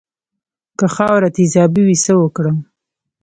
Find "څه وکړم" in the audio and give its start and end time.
2.03-2.57